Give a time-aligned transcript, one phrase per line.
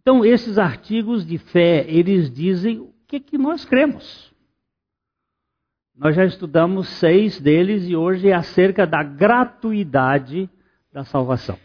[0.00, 4.32] Então, esses artigos de fé, eles dizem o que, que nós cremos.
[5.94, 10.48] Nós já estudamos seis deles e hoje é acerca da gratuidade
[10.90, 11.58] da salvação.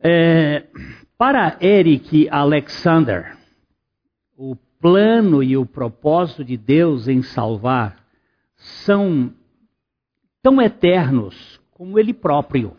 [0.00, 0.66] É,
[1.16, 3.38] para Eric Alexander,
[4.36, 8.04] o plano e o propósito de Deus em salvar
[8.56, 9.32] são
[10.42, 12.76] tão eternos como Ele próprio.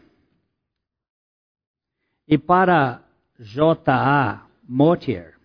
[2.27, 3.01] E para
[3.39, 4.45] J.A.
[4.67, 5.39] Motier,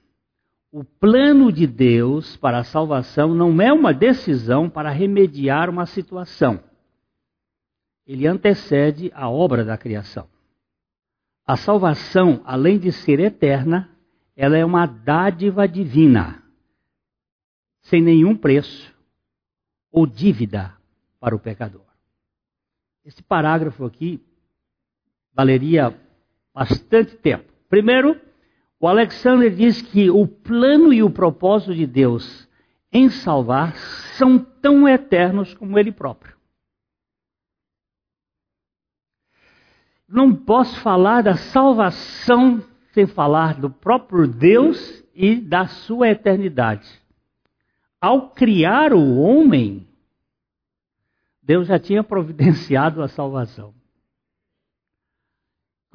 [0.73, 6.62] o plano de Deus para a salvação não é uma decisão para remediar uma situação.
[8.04, 10.28] Ele antecede a obra da criação.
[11.46, 13.88] A salvação, além de ser eterna,
[14.34, 16.42] ela é uma dádiva divina,
[17.82, 18.92] sem nenhum preço
[19.92, 20.76] ou dívida
[21.20, 21.87] para o pecador.
[23.04, 24.20] Esse parágrafo aqui
[25.32, 25.96] valeria
[26.52, 27.53] bastante tempo.
[27.74, 28.20] Primeiro,
[28.78, 32.48] o Alexander diz que o plano e o propósito de Deus
[32.93, 33.74] em salvar
[34.16, 36.37] são tão eternos como ele próprio.
[40.07, 46.88] não posso falar da salvação sem falar do próprio Deus e da sua eternidade.
[48.01, 49.88] Ao criar o homem,
[51.43, 53.74] Deus já tinha providenciado a salvação.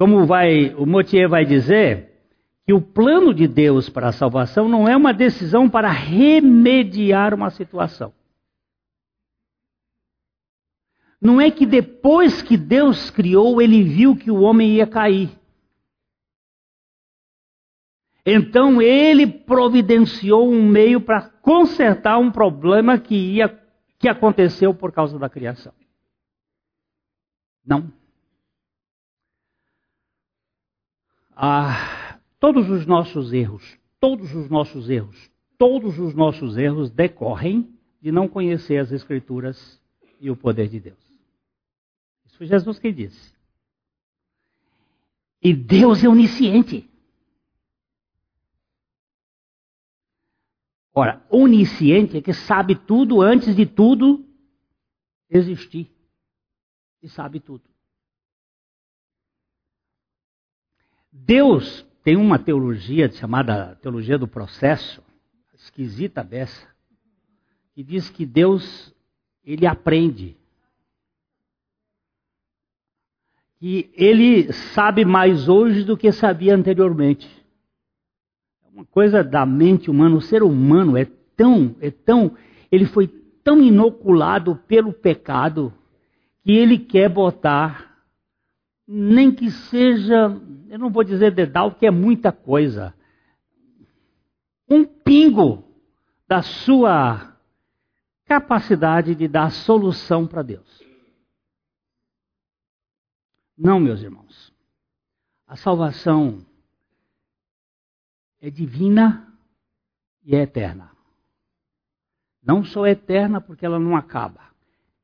[0.00, 2.10] Como vai, o Motier vai dizer,
[2.64, 7.50] que o plano de Deus para a salvação não é uma decisão para remediar uma
[7.50, 8.10] situação.
[11.20, 15.38] Não é que depois que Deus criou, ele viu que o homem ia cair.
[18.24, 23.48] Então ele providenciou um meio para consertar um problema que ia
[23.98, 25.74] que aconteceu por causa da criação.
[27.62, 27.99] Não.
[31.42, 38.12] Ah, todos os nossos erros, todos os nossos erros, todos os nossos erros decorrem de
[38.12, 39.80] não conhecer as Escrituras
[40.20, 40.98] e o poder de Deus.
[42.36, 43.34] Foi Jesus que disse.
[45.40, 46.86] E Deus é onisciente.
[50.92, 54.26] Ora, onisciente é que sabe tudo antes de tudo
[55.30, 55.90] existir.
[57.02, 57.69] E sabe tudo.
[61.12, 65.02] Deus tem uma teologia chamada teologia do processo,
[65.54, 66.66] esquisita dessa,
[67.74, 68.94] que diz que Deus
[69.44, 70.36] ele aprende
[73.60, 77.28] que ele sabe mais hoje do que sabia anteriormente.
[78.64, 81.06] É uma coisa da mente humana, o ser humano é
[81.36, 82.34] tão, é tão,
[82.72, 83.06] ele foi
[83.44, 85.72] tão inoculado pelo pecado
[86.42, 87.89] que ele quer botar,
[88.92, 90.36] nem que seja,
[90.68, 92.92] eu não vou dizer dedal, que é muita coisa,
[94.68, 95.62] um pingo
[96.26, 97.38] da sua
[98.24, 100.82] capacidade de dar solução para Deus.
[103.56, 104.52] Não, meus irmãos.
[105.46, 106.44] A salvação
[108.40, 109.32] é divina
[110.24, 110.90] e é eterna.
[112.42, 114.50] Não só é eterna porque ela não acaba,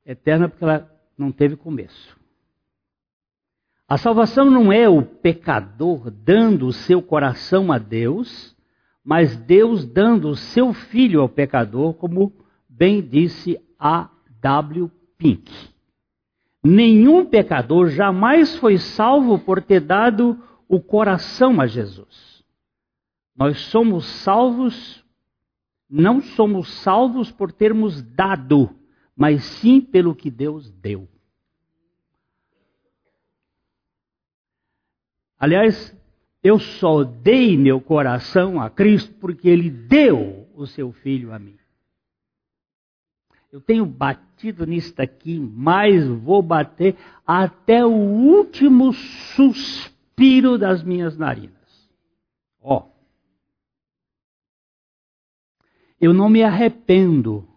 [0.05, 2.26] é eterna porque ela não teve começo.
[3.89, 8.57] A salvação não é o pecador dando o seu coração a Deus,
[9.05, 12.33] mas Deus dando o seu filho ao pecador, como
[12.69, 14.11] bem disse a
[14.41, 14.91] W.
[15.17, 15.53] Pink.
[16.65, 20.37] Nenhum pecador jamais foi salvo por ter dado
[20.69, 22.45] o coração a Jesus.
[23.37, 25.05] Nós somos salvos,
[25.89, 28.69] não somos salvos por termos dado,
[29.17, 31.09] mas sim pelo que Deus deu.
[35.47, 35.97] Aliás,
[36.43, 41.57] eu só dei meu coração a Cristo porque Ele deu o seu Filho a mim.
[43.53, 51.89] Eu tenho batido nisso aqui, mas vou bater até o último suspiro das minhas narinas.
[52.61, 52.79] Ó.
[52.79, 52.91] Oh.
[56.01, 57.49] Eu não me arrependo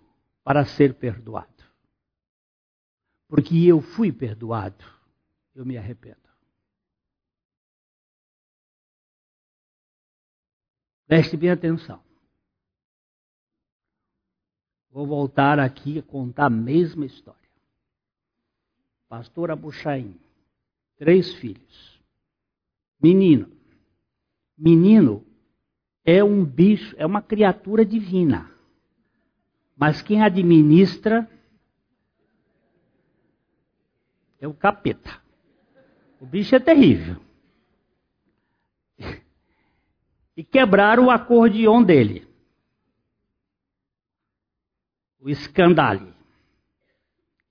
[0.43, 1.47] para ser perdoado.
[3.27, 4.85] Porque eu fui perdoado,
[5.55, 6.28] eu me arrependo.
[11.09, 11.99] Preste bem atenção.
[14.91, 17.49] Vou voltar aqui a contar a mesma história.
[19.07, 20.15] Pastor Abuchaim,
[20.97, 21.99] três filhos.
[23.01, 23.51] Menino.
[24.55, 25.25] Menino
[26.05, 28.51] é um bicho, é uma criatura divina.
[29.75, 31.27] Mas quem administra
[34.39, 35.19] é o capeta.
[36.21, 37.19] O bicho é terrível.
[40.39, 42.25] E quebraram o acordeon dele.
[45.19, 46.13] O escandale.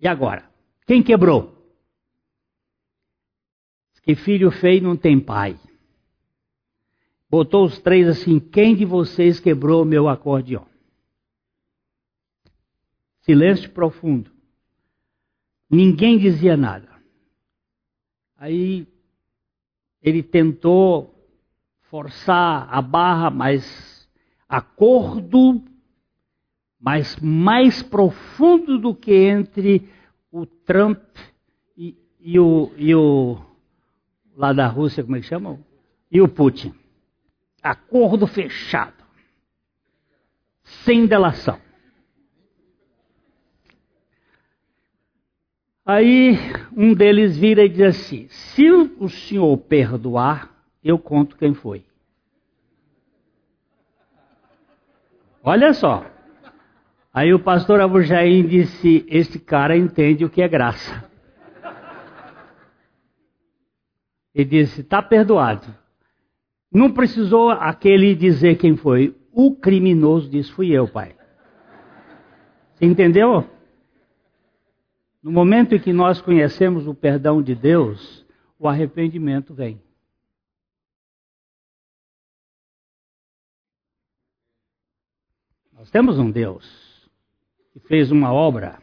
[0.00, 0.50] E agora?
[0.86, 1.54] Quem quebrou?
[4.02, 5.60] Que filho feio não tem pai.
[7.28, 10.64] Botou os três assim: quem de vocês quebrou meu acordeon?
[13.20, 14.32] Silêncio profundo.
[15.68, 16.88] Ninguém dizia nada.
[18.34, 18.88] Aí
[20.00, 21.17] ele tentou
[21.90, 24.08] forçar a barra, mas
[24.48, 25.62] acordo,
[26.80, 29.88] mas mais profundo do que entre
[30.30, 31.02] o Trump
[31.76, 33.38] e, e, o, e o
[34.36, 35.58] lá da Rússia, como é que chama?
[36.10, 36.74] E o Putin.
[37.62, 39.04] Acordo fechado.
[40.62, 41.58] Sem delação.
[45.84, 46.36] Aí
[46.76, 51.84] um deles vira e diz assim: se o senhor perdoar, eu conto quem foi.
[55.42, 56.04] Olha só.
[57.12, 61.08] Aí o pastor Abu Jaim disse: Este cara entende o que é graça.
[64.34, 65.74] Ele disse: Está perdoado.
[66.70, 69.16] Não precisou aquele dizer quem foi.
[69.32, 71.16] O criminoso disse: Fui eu, pai.
[72.74, 73.44] Você entendeu?
[75.22, 78.24] No momento em que nós conhecemos o perdão de Deus,
[78.58, 79.80] o arrependimento vem.
[85.78, 87.08] Nós temos um Deus
[87.72, 88.82] que fez uma obra.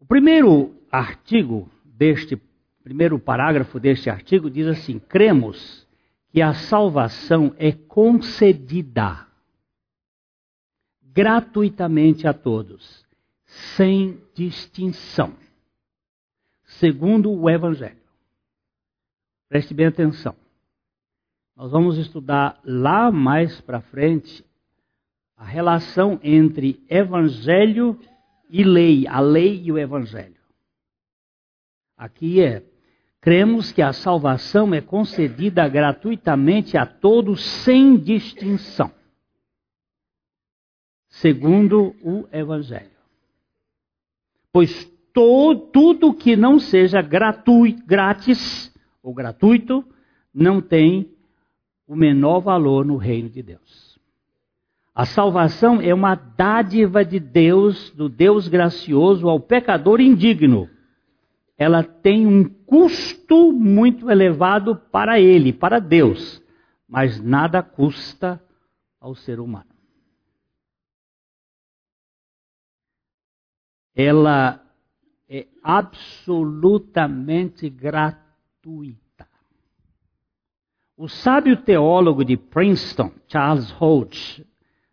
[0.00, 2.36] O primeiro artigo deste,
[2.82, 5.86] primeiro parágrafo deste artigo diz assim: cremos
[6.28, 9.28] que a salvação é concedida
[11.00, 13.06] gratuitamente a todos,
[13.76, 15.36] sem distinção,
[16.64, 18.02] segundo o Evangelho.
[19.48, 20.34] Preste bem atenção.
[21.56, 24.44] Nós vamos estudar lá mais para frente
[25.36, 27.98] a relação entre evangelho
[28.48, 30.40] e lei, a lei e o evangelho.
[31.96, 32.64] Aqui é:
[33.20, 38.90] cremos que a salvação é concedida gratuitamente a todos sem distinção,
[41.08, 42.90] segundo o evangelho.
[44.52, 48.72] Pois to, tudo que não seja gratuito, grátis
[49.02, 49.84] ou gratuito
[50.32, 51.11] não tem
[51.86, 53.98] o menor valor no reino de Deus.
[54.94, 60.68] A salvação é uma dádiva de Deus, do Deus gracioso ao pecador indigno.
[61.56, 66.42] Ela tem um custo muito elevado para ele, para Deus,
[66.86, 68.42] mas nada custa
[69.00, 69.72] ao ser humano.
[73.94, 74.62] Ela
[75.28, 79.01] é absolutamente gratuita.
[81.02, 84.40] O sábio teólogo de Princeton, Charles Holt,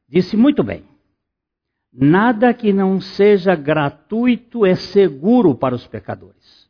[0.08, 0.84] disse muito bem:
[1.94, 6.68] Nada que não seja gratuito é seguro para os pecadores.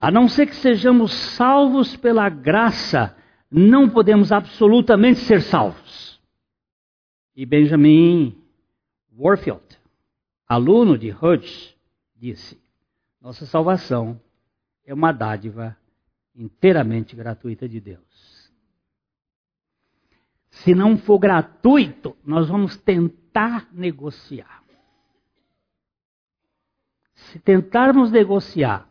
[0.00, 3.16] A não ser que sejamos salvos pela graça,
[3.48, 6.20] não podemos absolutamente ser salvos.
[7.36, 8.36] E Benjamin
[9.16, 9.62] Warfield,
[10.48, 11.76] aluno de Hodge,
[12.16, 12.60] disse:
[13.22, 14.20] Nossa salvação
[14.84, 15.76] é uma dádiva
[16.34, 18.07] inteiramente gratuita de Deus.
[20.64, 24.64] Se não for gratuito, nós vamos tentar negociar.
[27.14, 28.88] Se tentarmos negociar,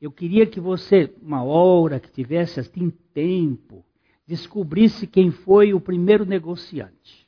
[0.00, 3.84] eu queria que você, uma hora que tivesse assim tempo,
[4.26, 7.26] descobrisse quem foi o primeiro negociante.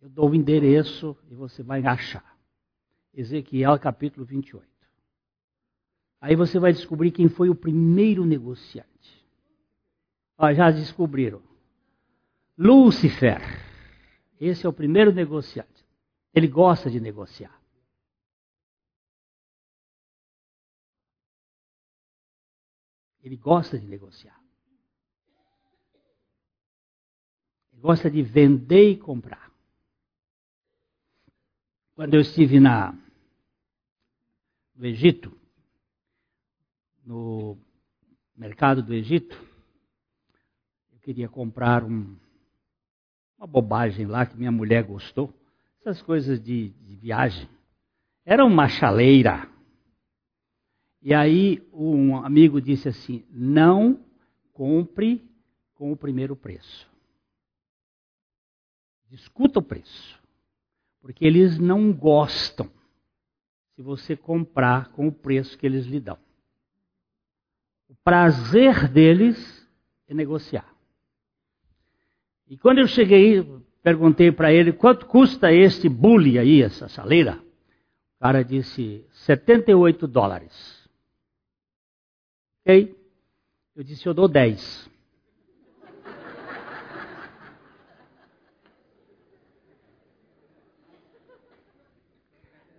[0.00, 2.36] Eu dou o endereço e você vai achar.
[3.12, 4.66] Ezequiel capítulo 28.
[6.20, 8.95] Aí você vai descobrir quem foi o primeiro negociante.
[10.38, 11.42] Já descobriram.
[12.58, 13.40] Lúcifer.
[14.38, 15.84] Esse é o primeiro negociante.
[16.34, 17.58] Ele gosta de negociar.
[23.22, 24.40] Ele gosta de negociar.
[27.72, 29.50] Ele gosta de vender e comprar.
[31.94, 32.92] Quando eu estive na,
[34.74, 35.36] no Egito,
[37.04, 37.58] no
[38.36, 39.36] mercado do Egito,
[41.06, 42.16] queria comprar um,
[43.38, 45.32] uma bobagem lá que minha mulher gostou.
[45.80, 47.48] Essas coisas de, de viagem.
[48.24, 49.48] Era uma chaleira.
[51.00, 54.04] E aí um amigo disse assim: não
[54.52, 55.22] compre
[55.76, 56.90] com o primeiro preço.
[59.08, 60.20] Discuta o preço.
[61.00, 62.68] Porque eles não gostam
[63.76, 66.18] se você comprar com o preço que eles lhe dão.
[67.88, 69.64] O prazer deles
[70.08, 70.75] é negociar.
[72.48, 73.44] E quando eu cheguei,
[73.82, 77.40] perguntei para ele quanto custa este bully aí, essa saleira.
[78.16, 80.88] O cara disse 78 dólares.
[82.60, 82.96] Ok?
[83.74, 84.90] Eu disse, eu dou 10.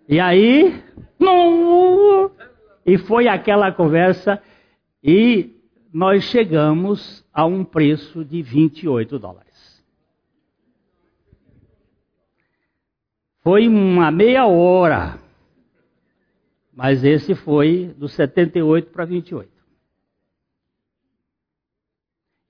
[0.09, 0.81] E aí,
[2.85, 4.41] e foi aquela conversa
[5.03, 5.56] e
[5.97, 9.83] nós chegamos a um preço de 28 dólares.
[13.41, 15.19] Foi uma meia hora,
[16.71, 19.51] mas esse foi do 78 para 28.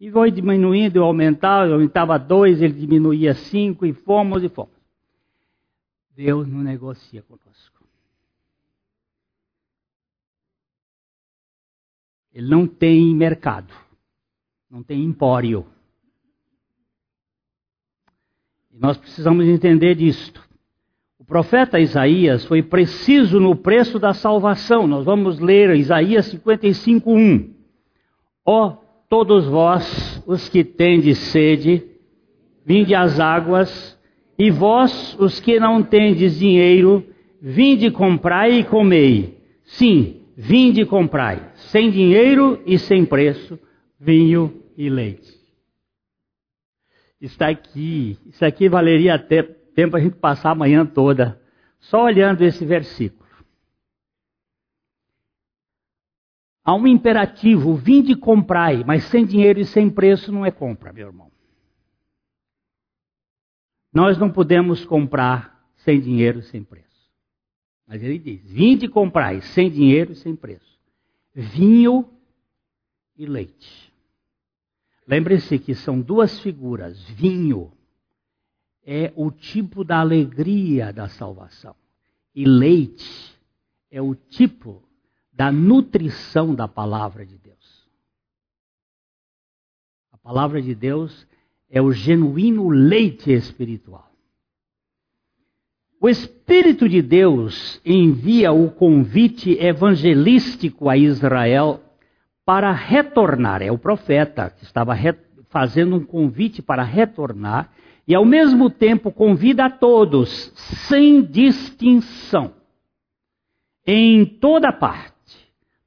[0.02, 4.76] E foi diminuindo, aumentava, aumentava dois, ele diminuía cinco, e fomos e fomos.
[6.14, 7.77] Deus não negocia conosco.
[12.38, 13.74] Ele não tem mercado,
[14.70, 15.66] não tem empório.
[18.72, 20.48] E nós precisamos entender disto.
[21.18, 24.86] O profeta Isaías foi preciso no preço da salvação.
[24.86, 27.56] Nós vamos ler Isaías 55:1.
[28.46, 28.78] Ó
[29.10, 31.84] todos vós os que tendes sede,
[32.64, 34.00] vinde às águas
[34.38, 37.04] e vós, os que não tendes dinheiro,
[37.42, 39.40] vinde comprai e comei.
[39.64, 43.60] Sim, vinde comprai, sem dinheiro e sem preço,
[44.00, 45.36] vinho e leite.
[47.20, 51.42] Está aqui, isso aqui valeria até tempo a gente passar a manhã toda
[51.80, 53.28] só olhando esse versículo.
[56.64, 61.08] Há um imperativo, vinde comprai, mas sem dinheiro e sem preço não é compra, meu
[61.08, 61.32] irmão.
[63.92, 66.87] Nós não podemos comprar sem dinheiro, sem preço.
[67.88, 70.78] Mas ele diz: vinde comprar sem dinheiro e sem preço.
[71.34, 72.08] Vinho
[73.16, 73.94] e leite.
[75.08, 77.02] Lembre-se que são duas figuras.
[77.12, 77.72] Vinho
[78.86, 81.76] é o tipo da alegria da salvação.
[82.36, 83.38] E leite
[83.90, 84.84] é o tipo
[85.32, 87.88] da nutrição da palavra de Deus.
[90.12, 91.26] A palavra de Deus
[91.70, 94.12] é o genuíno leite espiritual.
[96.00, 101.82] O Espírito de Deus envia o convite evangelístico a Israel
[102.46, 103.62] para retornar.
[103.62, 104.94] É o profeta que estava
[105.50, 107.72] fazendo um convite para retornar
[108.08, 110.52] e, ao mesmo tempo, convida a todos,
[110.88, 112.54] sem distinção,
[113.86, 115.14] em toda parte,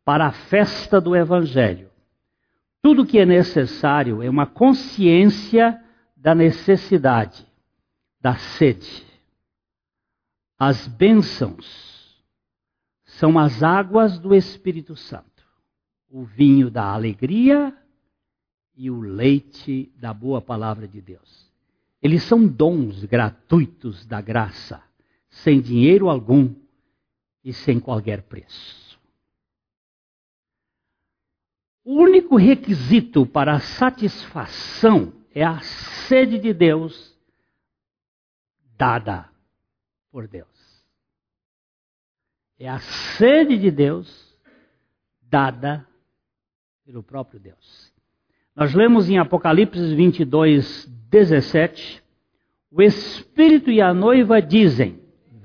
[0.04, 1.90] para a festa do Evangelho
[2.82, 5.78] tudo que é necessário é uma consciência
[6.16, 7.46] da necessidade,
[8.20, 9.04] da sede.
[10.62, 12.22] As bênçãos
[13.02, 15.42] são as águas do Espírito Santo,
[16.06, 17.74] o vinho da alegria
[18.76, 21.50] e o leite da boa palavra de Deus.
[22.02, 24.82] Eles são dons gratuitos da graça,
[25.30, 26.54] sem dinheiro algum
[27.42, 29.00] e sem qualquer preço.
[31.82, 37.18] O único requisito para a satisfação é a sede de Deus
[38.76, 39.29] dada
[40.10, 40.48] por Deus.
[42.58, 44.38] É a sede de Deus
[45.22, 45.86] dada
[46.84, 47.92] pelo próprio Deus.
[48.54, 52.02] Nós lemos em Apocalipse 22, 17:
[52.70, 55.00] O Espírito e a noiva dizem: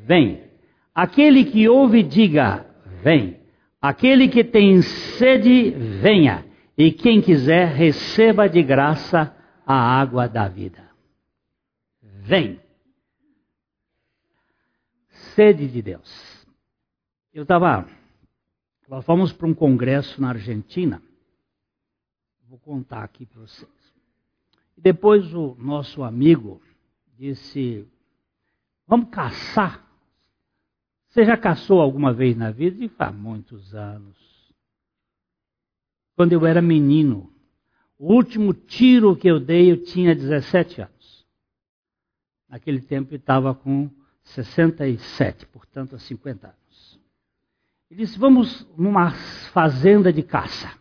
[0.05, 0.43] Vem.
[0.93, 2.65] Aquele que ouve, diga:
[3.01, 3.39] Vem.
[3.81, 5.69] Aquele que tem sede,
[6.01, 6.43] venha,
[6.75, 10.84] e quem quiser, receba de graça a água da vida.
[12.01, 12.60] Vem.
[15.35, 16.47] Sede de Deus.
[17.33, 17.87] Eu estava.
[18.87, 21.01] Nós fomos para um congresso na Argentina.
[22.47, 23.69] Vou contar aqui para vocês.
[24.77, 26.61] Depois o nosso amigo
[27.17, 27.87] disse:
[28.87, 29.85] Vamos caçar
[31.15, 32.83] você já caçou alguma vez na vida?
[32.83, 34.17] E faz muitos anos.
[36.13, 37.33] Quando eu era menino,
[37.97, 41.25] o último tiro que eu dei, eu tinha 17 anos.
[42.49, 43.89] Naquele tempo eu estava com
[44.25, 47.00] 67, portanto, há 50 anos.
[47.89, 49.12] Ele disse: Vamos numa
[49.51, 50.72] fazenda de caça.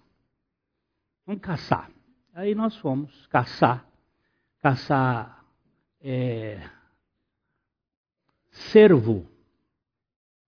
[1.27, 1.91] Vamos caçar.
[2.35, 3.87] Aí nós fomos caçar.
[4.61, 5.45] Caçar
[6.01, 6.61] é,
[8.51, 9.29] cervo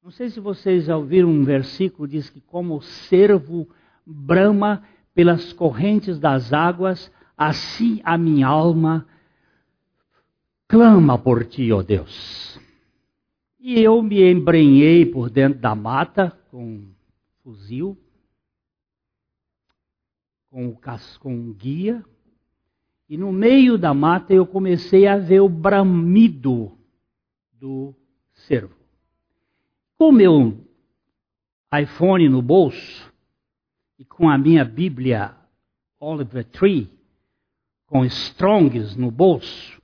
[0.07, 3.69] não sei se vocês já ouviram um versículo diz que como o cervo
[4.07, 9.05] brama pelas correntes das águas, assim a minha alma
[10.69, 12.57] clama por ti, ó Deus.
[13.67, 16.95] E eu me embrenhei por dentro da mata com um
[17.43, 17.99] fuzil
[20.49, 20.79] com,
[21.19, 22.05] com um guia,
[23.09, 26.79] e no meio da mata eu comecei a ver o bramido
[27.55, 27.93] do
[28.35, 28.77] cervo.
[29.99, 30.65] Com o meu
[31.77, 33.13] iPhone no bolso
[33.99, 35.35] e com a minha Bíblia
[35.99, 36.89] Oliver Tree,
[37.85, 39.83] com Strongs no bolso,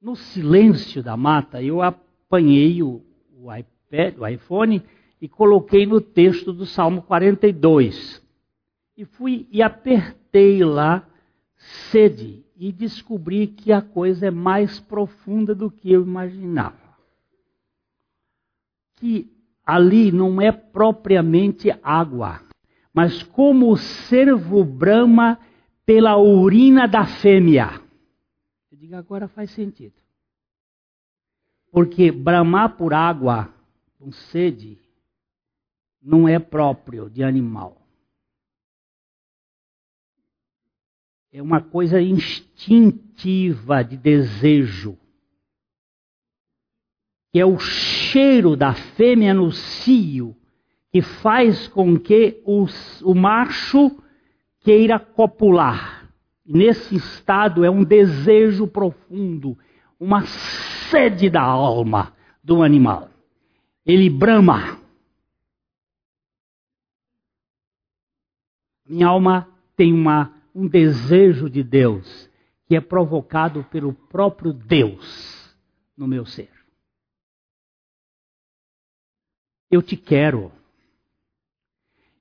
[0.00, 1.82] no silêncio da mata, eu
[2.28, 3.02] apanhei o,
[3.40, 4.82] o iPad, o iPhone
[5.20, 8.22] e coloquei no texto do Salmo 42.
[8.96, 11.08] E fui e apertei lá
[11.90, 16.76] sede e descobri que a coisa é mais profunda do que eu imaginava.
[18.96, 19.32] Que
[19.64, 22.42] ali não é propriamente água,
[22.92, 25.38] mas como o cervo brama
[25.86, 27.80] pela urina da fêmea.
[28.70, 29.94] Eu digo, agora faz sentido.
[31.70, 33.52] Porque bramar por água
[33.98, 34.78] com sede
[36.00, 37.76] não é próprio de animal.
[41.30, 44.96] É uma coisa instintiva de desejo.
[47.30, 50.34] Que é o cheiro da fêmea no cio
[50.90, 53.90] que faz com que os, o macho
[54.60, 56.10] queira copular.
[56.44, 59.56] Nesse estado é um desejo profundo,
[59.98, 60.26] uma
[60.90, 63.10] sede da alma do animal.
[63.84, 64.80] Ele brama.
[68.86, 72.28] Minha alma tem uma, um desejo de Deus
[72.66, 75.56] que é provocado pelo próprio Deus
[75.96, 76.50] no meu ser.
[79.70, 80.52] Eu te quero.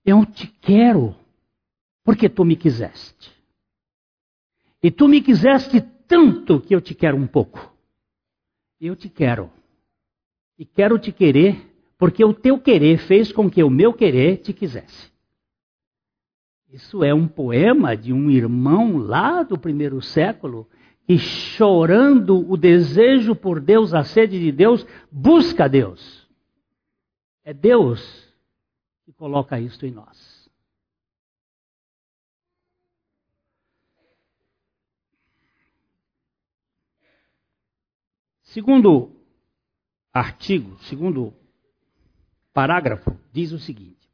[0.06, 1.16] Eu te quero
[2.04, 3.32] porque tu me quiseste.
[4.82, 7.74] E tu me quiseste tanto que eu te quero um pouco.
[8.80, 9.50] Eu te quero.
[10.58, 14.54] E quero te querer porque o teu querer fez com que o meu querer te
[14.54, 15.12] quisesse.
[16.70, 20.68] Isso é um poema de um irmão lá do primeiro século
[21.06, 26.28] que, chorando o desejo por Deus, a sede de Deus, busca Deus.
[27.44, 28.28] É Deus
[29.06, 30.37] que coloca isto em nós.
[38.58, 39.12] Segundo
[40.12, 41.32] artigo, segundo
[42.52, 44.10] parágrafo, diz o seguinte: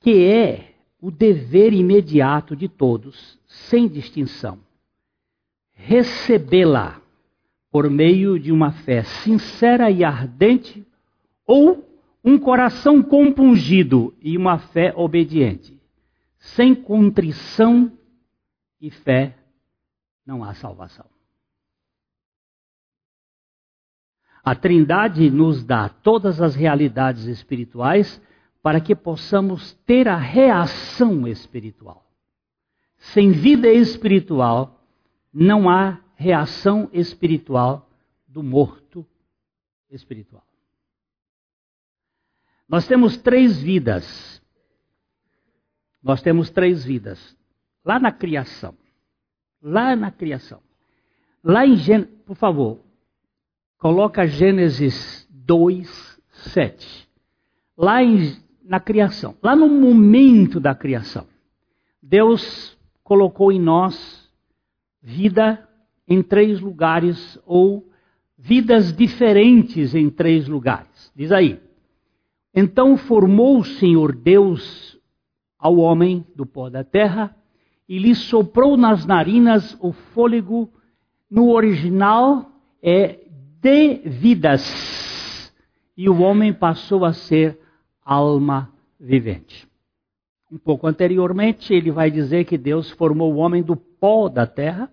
[0.00, 4.58] que é o dever imediato de todos, sem distinção,
[5.70, 7.00] recebê-la
[7.70, 10.84] por meio de uma fé sincera e ardente
[11.46, 11.88] ou
[12.24, 15.80] um coração compungido e uma fé obediente.
[16.36, 17.96] Sem contrição
[18.80, 19.38] e fé
[20.26, 21.06] não há salvação.
[24.48, 28.18] A Trindade nos dá todas as realidades espirituais
[28.62, 32.10] para que possamos ter a reação espiritual.
[32.96, 34.82] Sem vida espiritual,
[35.30, 37.90] não há reação espiritual
[38.26, 39.06] do morto
[39.90, 40.46] espiritual.
[42.66, 44.42] Nós temos três vidas.
[46.02, 47.36] Nós temos três vidas.
[47.84, 48.74] Lá na criação.
[49.60, 50.62] Lá na criação.
[51.44, 52.87] Lá em Gênesis, por favor,
[53.78, 56.20] coloca Gênesis 2,
[56.52, 57.08] 7.
[57.76, 61.26] Lá em, na criação, lá no momento da criação,
[62.02, 64.28] Deus colocou em nós
[65.00, 65.66] vida
[66.06, 67.88] em três lugares ou
[68.36, 71.12] vidas diferentes em três lugares.
[71.14, 71.60] Diz aí,
[72.54, 74.98] então formou o Senhor Deus
[75.58, 77.34] ao homem do pó da terra
[77.88, 80.70] e lhe soprou nas narinas o fôlego.
[81.30, 82.50] No original
[82.82, 83.27] é
[83.60, 85.52] de vidas.
[85.96, 87.58] E o homem passou a ser
[88.04, 89.66] alma vivente.
[90.50, 94.90] Um pouco anteriormente, ele vai dizer que Deus formou o homem do pó da terra.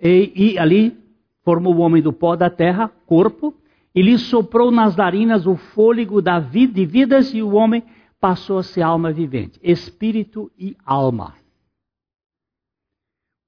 [0.00, 0.96] E, e ali
[1.42, 3.54] formou o homem do pó da terra, corpo,
[3.94, 7.82] e lhe soprou nas narinas o fôlego da vida de vidas e o homem
[8.20, 11.34] passou a ser alma vivente, espírito e alma.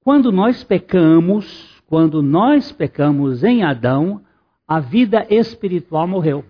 [0.02, 4.22] Quando nós pecamos, quando nós pecamos em Adão,
[4.66, 6.44] a vida espiritual morreu.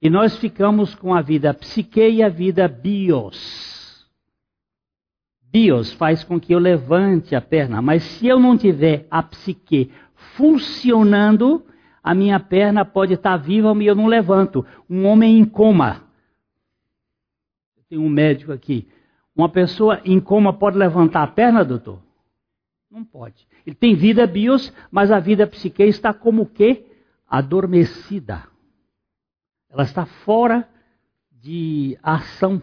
[0.00, 4.08] E nós ficamos com a vida psique e a vida bios.
[5.52, 9.92] Bios faz com que eu levante a perna, mas se eu não tiver a psique
[10.14, 11.66] funcionando,
[12.02, 14.64] a minha perna pode estar viva e eu não levanto.
[14.88, 16.04] Um homem em coma.
[17.90, 18.88] Tem um médico aqui.
[19.36, 22.05] Uma pessoa em coma pode levantar a perna, doutor?
[22.90, 23.46] Não pode.
[23.66, 26.86] Ele tem vida bios, mas a vida psique está como o quê?
[27.28, 28.46] Adormecida.
[29.68, 30.68] Ela está fora
[31.30, 32.62] de ação.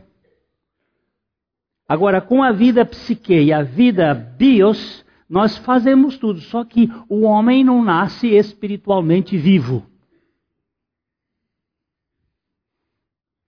[1.87, 7.21] Agora, com a vida psique e a vida bios, nós fazemos tudo, só que o
[7.21, 9.85] homem não nasce espiritualmente vivo.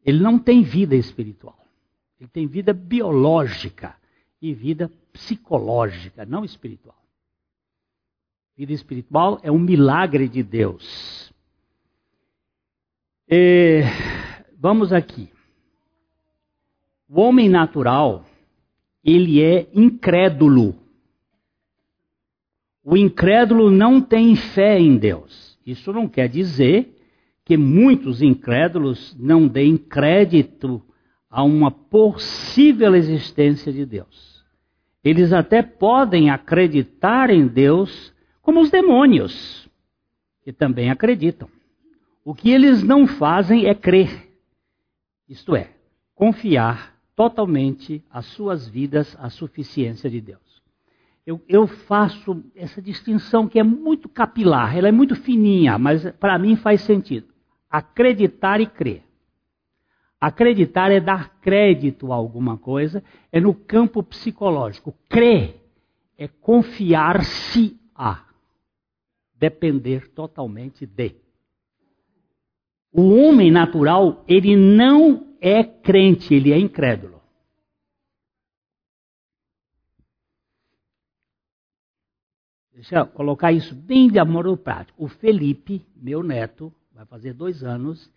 [0.03, 1.65] Ele não tem vida espiritual.
[2.19, 3.95] Ele tem vida biológica
[4.41, 7.01] e vida psicológica, não espiritual.
[8.57, 11.33] Vida espiritual é um milagre de Deus.
[13.29, 13.81] E,
[14.59, 15.29] vamos aqui.
[17.07, 18.25] O homem natural,
[19.03, 20.75] ele é incrédulo.
[22.83, 25.57] O incrédulo não tem fé em Deus.
[25.65, 26.93] Isso não quer dizer
[27.45, 30.81] que muitos incrédulos não deem crédito
[31.29, 34.34] a uma possível existência de Deus.
[35.05, 39.69] Eles até podem acreditar em Deus como os demônios,
[40.43, 41.47] que também acreditam.
[42.23, 44.27] O que eles não fazem é crer,
[45.29, 45.69] isto é,
[46.15, 50.41] confiar totalmente as suas vidas à suficiência de Deus.
[51.25, 56.37] Eu, eu, faço essa distinção que é muito capilar, ela é muito fininha, mas para
[56.39, 57.27] mim faz sentido.
[57.69, 59.03] Acreditar e crer.
[60.25, 64.91] Acreditar é dar crédito a alguma coisa, é no campo psicológico.
[65.07, 65.61] Crer
[66.17, 68.25] é confiar-se a,
[69.35, 71.15] depender totalmente de.
[72.91, 77.21] O homem natural, ele não é crente, ele é incrédulo.
[82.73, 85.05] Deixa eu colocar isso bem de amor prático.
[85.05, 88.11] O Felipe, meu neto, vai fazer dois anos,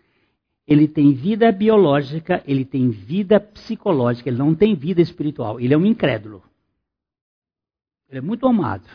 [0.68, 5.58] ele tem vida biológica, ele tem vida psicológica, ele não tem vida espiritual.
[5.58, 6.44] Ele é um incrédulo.
[8.06, 8.86] Ele é muito amado.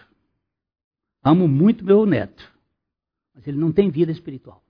[1.23, 2.53] Amo muito meu neto.
[3.33, 4.63] Mas ele não tem vida espiritual.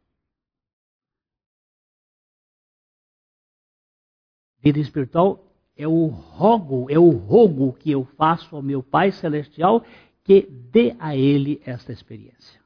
[4.60, 9.86] Vida espiritual é o rogo, é o rogo que eu faço ao meu Pai Celestial
[10.24, 12.62] que dê a ele esta experiência.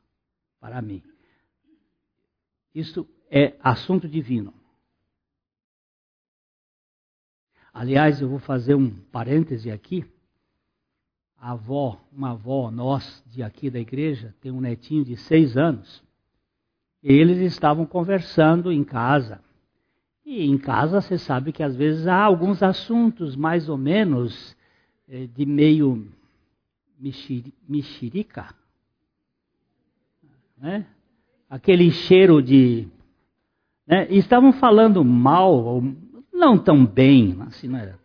[0.60, 1.02] Para mim.
[2.76, 4.54] Isso é assunto divino.
[7.74, 10.06] Aliás, eu vou fazer um parêntese aqui.
[11.38, 16.04] A avó, uma avó nossa de aqui da igreja, tem um netinho de seis anos.
[17.04, 19.40] Eles estavam conversando em casa.
[20.26, 24.58] E em casa você sabe que às vezes há alguns assuntos mais ou menos
[25.08, 26.12] eh, de meio
[27.68, 28.54] mexerica.
[30.58, 30.88] Né?
[31.50, 32.88] aquele cheiro de.
[33.88, 34.08] Né?
[34.10, 35.82] E estavam falando mal,
[36.34, 37.98] não tão bem, assim, não era,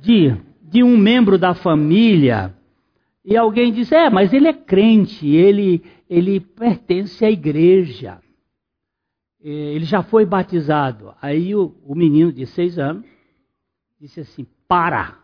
[0.00, 2.54] de, de um membro da família.
[3.24, 8.22] E alguém diz: É, mas ele é crente, ele, ele pertence à igreja.
[9.40, 11.14] Ele já foi batizado.
[11.20, 13.04] Aí o, o menino de seis anos
[14.00, 15.18] disse assim: Para.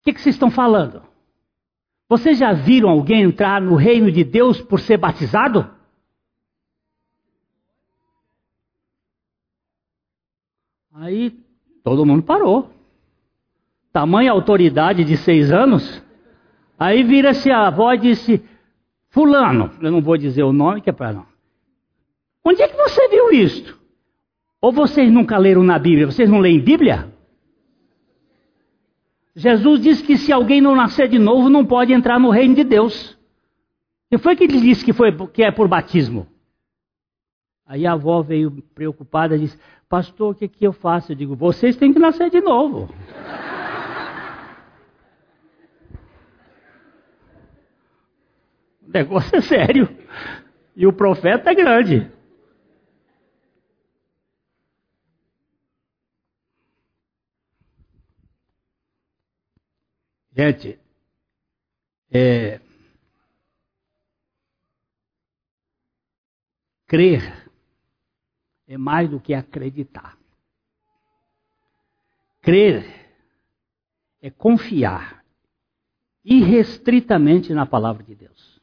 [0.00, 1.13] O que, que vocês estão falando?
[2.08, 5.68] Vocês já viram alguém entrar no reino de Deus por ser batizado?
[10.92, 11.36] Aí
[11.82, 12.70] todo mundo parou.
[13.92, 16.02] Tamanha autoridade de seis anos.
[16.78, 18.44] Aí vira-se a avó e disse:
[19.08, 21.26] Fulano, eu não vou dizer o nome que é para não.
[22.44, 23.78] Onde é que você viu isto?
[24.60, 26.06] Ou vocês nunca leram na Bíblia?
[26.06, 27.13] Vocês não leem Bíblia?
[29.34, 32.62] Jesus disse que se alguém não nascer de novo, não pode entrar no reino de
[32.62, 33.18] Deus.
[34.08, 36.28] Quem foi que ele disse que, foi, que é por batismo?
[37.66, 41.12] Aí a avó veio preocupada e disse: Pastor, o que, que eu faço?
[41.12, 42.88] Eu digo: Vocês têm que nascer de novo.
[48.86, 49.88] o negócio é sério.
[50.76, 52.08] E o profeta é grande.
[60.36, 60.80] Gente,
[62.10, 62.60] é,
[66.88, 67.50] crer
[68.66, 70.18] é mais do que acreditar.
[72.42, 72.84] Crer
[74.20, 75.24] é confiar
[76.24, 78.60] irrestritamente na palavra de Deus.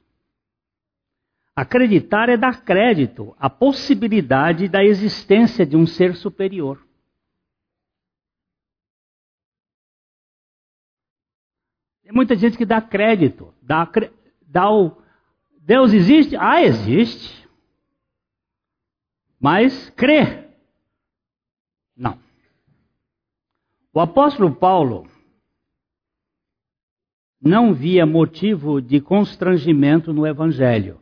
[1.55, 6.85] Acreditar é dar crédito à possibilidade da existência de um ser superior.
[12.11, 13.89] Tem muita gente que dá crédito, dá,
[14.45, 15.01] dá o.
[15.61, 16.35] Deus existe?
[16.35, 17.47] Ah, existe.
[19.39, 20.49] Mas crê?
[21.95, 22.19] Não.
[23.93, 25.07] O apóstolo Paulo
[27.41, 30.99] não via motivo de constrangimento no Evangelho.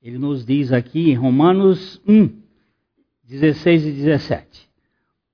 [0.00, 2.40] Ele nos diz aqui em Romanos 1,
[3.24, 4.70] 16 e 17.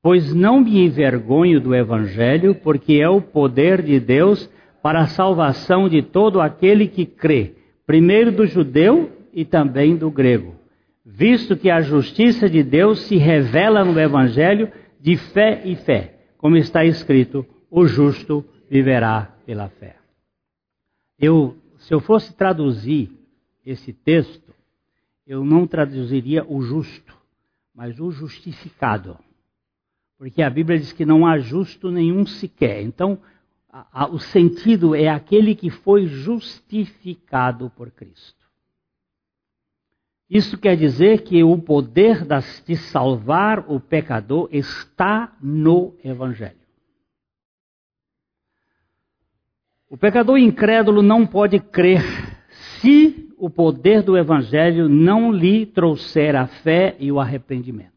[0.02, 4.50] Pois não me envergonho do Evangelho, porque é o poder de Deus
[4.82, 7.54] para a salvação de todo aquele que crê,
[7.86, 10.56] primeiro do judeu e também do grego,
[11.06, 16.56] visto que a justiça de Deus se revela no Evangelho de fé e fé, como
[16.56, 19.94] está escrito: o justo viverá pela fé.
[21.16, 23.08] Eu, se eu fosse traduzir
[23.64, 24.52] esse texto,
[25.24, 27.16] eu não traduziria o justo,
[27.72, 29.16] mas o justificado.
[30.22, 32.80] Porque a Bíblia diz que não há justo nenhum sequer.
[32.80, 33.18] Então,
[33.68, 38.46] a, a, o sentido é aquele que foi justificado por Cristo.
[40.30, 42.24] Isso quer dizer que o poder
[42.64, 46.54] de salvar o pecador está no Evangelho.
[49.90, 52.00] O pecador incrédulo não pode crer
[52.78, 57.91] se o poder do Evangelho não lhe trouxer a fé e o arrependimento.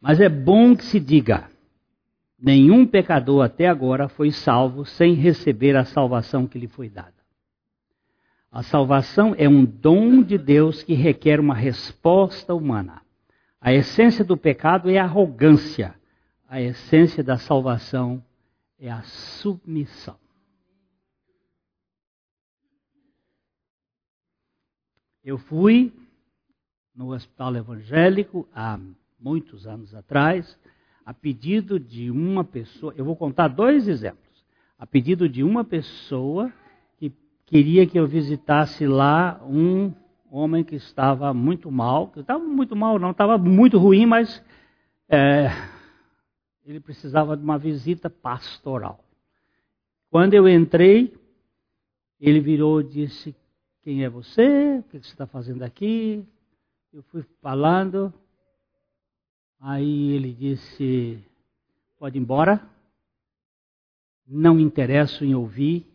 [0.00, 1.50] Mas é bom que se diga:
[2.38, 7.18] nenhum pecador até agora foi salvo sem receber a salvação que lhe foi dada.
[8.50, 13.02] A salvação é um dom de Deus que requer uma resposta humana.
[13.60, 15.94] A essência do pecado é a arrogância.
[16.48, 18.24] A essência da salvação
[18.78, 20.16] é a submissão.
[25.22, 25.92] Eu fui
[26.94, 28.78] no hospital evangélico há
[29.18, 30.58] muitos anos atrás,
[31.04, 32.92] a pedido de uma pessoa.
[32.96, 34.44] Eu vou contar dois exemplos.
[34.78, 36.52] A pedido de uma pessoa
[36.98, 37.12] que
[37.46, 39.92] queria que eu visitasse lá um
[40.30, 44.42] homem que estava muito mal, que estava muito mal, não estava muito ruim, mas
[45.08, 45.48] é,
[46.64, 49.02] ele precisava de uma visita pastoral.
[50.10, 51.14] Quando eu entrei,
[52.20, 53.34] ele virou e disse:
[53.82, 54.78] quem é você?
[54.78, 56.22] O que você está fazendo aqui?
[56.92, 58.12] Eu fui falando.
[59.60, 61.24] Aí ele disse:
[61.98, 62.66] Pode ir embora.
[64.26, 65.86] Não me interesso em ouvir.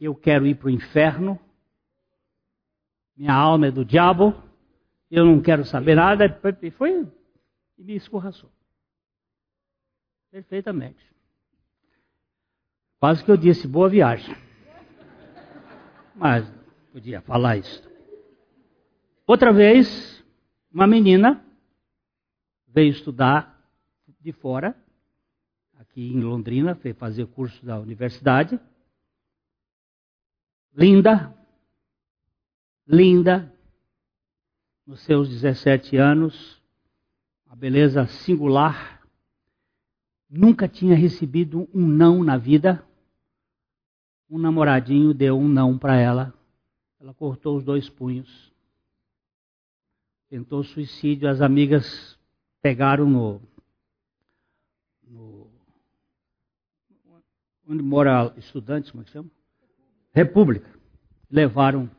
[0.00, 1.38] Eu quero ir para o inferno.
[3.16, 4.34] Minha alma é do diabo.
[5.10, 6.24] Eu não quero saber nada.
[6.62, 7.06] E foi
[7.78, 8.50] e me escorraçou.
[10.30, 11.04] Perfeitamente.
[13.00, 14.48] Quase que eu disse: Boa viagem
[16.18, 16.52] mas
[16.92, 17.88] podia falar isso.
[19.26, 20.24] Outra vez,
[20.72, 21.44] uma menina
[22.68, 23.58] veio estudar
[24.20, 24.76] de fora,
[25.78, 28.58] aqui em Londrina, foi fazer curso da universidade.
[30.74, 31.34] Linda,
[32.86, 33.52] linda,
[34.86, 36.62] nos seus 17 anos,
[37.46, 39.02] a beleza singular,
[40.28, 42.84] nunca tinha recebido um não na vida,
[44.30, 46.34] um namoradinho deu um não para ela.
[47.00, 48.52] Ela cortou os dois punhos.
[50.28, 51.28] Tentou suicídio.
[51.28, 52.17] As amigas
[52.68, 53.40] pegaram no,
[55.02, 55.50] no
[57.66, 59.30] onde mora estudantes, como é que chama?
[60.12, 60.68] República.
[61.30, 61.90] Levaram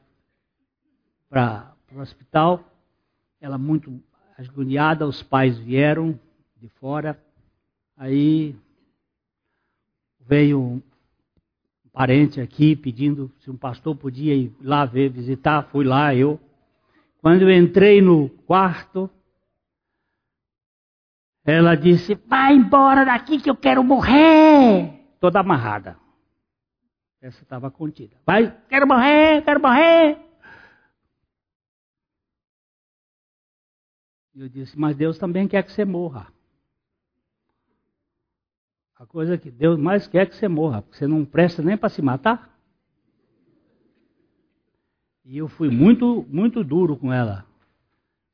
[1.28, 2.64] para o hospital.
[3.42, 4.00] Ela muito
[4.38, 6.20] agoniada, os pais vieram
[6.62, 7.20] de fora.
[7.98, 8.56] Aí
[10.20, 10.84] veio
[11.92, 15.64] parente aqui pedindo se um pastor podia ir lá ver, visitar.
[15.72, 16.40] Fui lá, eu.
[17.24, 19.10] Quando eu entrei no quarto,
[21.50, 24.94] ela disse: Vai embora daqui que eu quero morrer.
[25.20, 25.98] Toda amarrada.
[27.22, 28.16] Essa estava contida.
[28.26, 30.18] Vai, quero morrer, quero morrer.
[34.36, 36.28] Eu disse: Mas Deus também quer que você morra.
[38.96, 41.78] A coisa que Deus mais quer é que você morra, porque você não presta nem
[41.78, 42.54] para se matar.
[45.24, 47.46] E eu fui muito, muito duro com ela.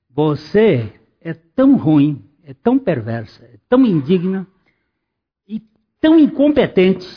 [0.09, 4.47] Você é tão ruim, é tão perversa, é tão indigna
[5.47, 5.59] e
[5.99, 7.07] tão incompetente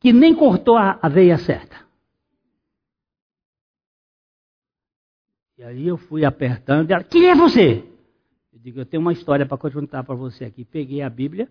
[0.00, 1.86] que nem cortou a, veia certa.
[5.56, 7.84] E aí eu fui apertando e ela, quem é você?
[8.52, 10.64] Eu digo, eu tenho uma história para contar para você aqui.
[10.64, 11.48] Peguei a Bíblia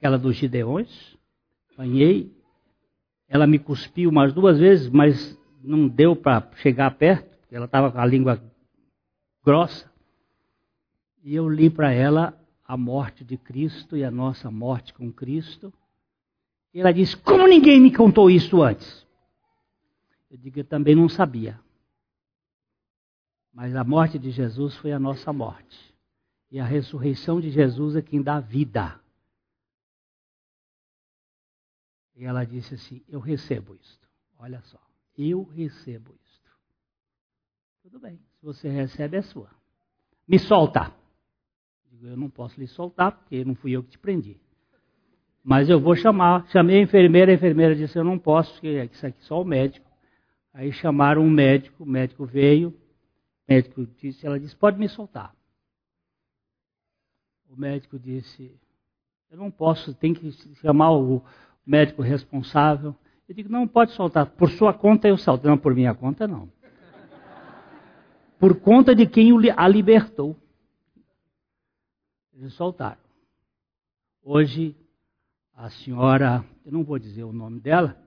[0.00, 1.16] aquela dos Gideões,
[1.72, 2.34] apanhei,
[3.28, 7.98] ela me cuspiu umas duas vezes, mas não deu para chegar perto, ela estava com
[7.98, 8.42] a língua
[9.44, 9.89] grossa.
[11.22, 15.72] E eu li para ela a morte de Cristo e a nossa morte com Cristo.
[16.72, 19.06] E ela disse: Como ninguém me contou isso antes?
[20.30, 21.60] Eu digo: Eu também não sabia.
[23.52, 25.94] Mas a morte de Jesus foi a nossa morte.
[26.50, 29.00] E a ressurreição de Jesus é quem dá vida.
[32.16, 34.08] E ela disse assim: Eu recebo isto.
[34.38, 34.80] Olha só,
[35.18, 36.50] eu recebo isto.
[37.82, 39.50] Tudo bem, se você recebe, é sua.
[40.26, 40.99] me solta.
[42.02, 44.36] Eu não posso lhe soltar, porque não fui eu que te prendi.
[45.42, 46.46] Mas eu vou chamar.
[46.48, 49.44] Chamei a enfermeira, a enfermeira disse: Eu não posso, porque isso aqui é só o
[49.44, 49.90] médico.
[50.52, 52.74] Aí chamaram um médico, o médico veio, o
[53.52, 55.34] médico disse, ela disse, pode me soltar.
[57.48, 58.52] O médico disse,
[59.30, 61.22] eu não posso, tem que chamar o
[61.64, 62.94] médico responsável.
[63.28, 64.26] Eu digo, não pode soltar.
[64.26, 65.46] Por sua conta eu solto.
[65.46, 66.50] Não, por minha conta não.
[68.38, 70.36] Por conta de quem a libertou.
[72.40, 73.00] Eles soltaram.
[74.22, 74.74] Hoje,
[75.52, 78.02] a senhora, eu não vou dizer o nome dela,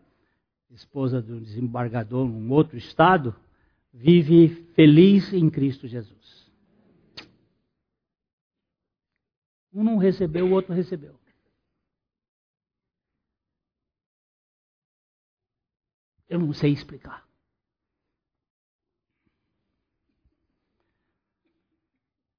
[0.72, 3.36] esposa de um desembargador num outro estado,
[3.94, 6.52] vive feliz em Cristo Jesus.
[9.72, 11.16] Um não recebeu, o outro recebeu.
[16.28, 17.23] Eu não sei explicar.